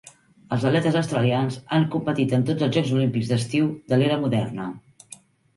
[0.55, 4.67] Els atletes australians han competit en tots els Jocs Olímpics d'estiu de l'era moderna.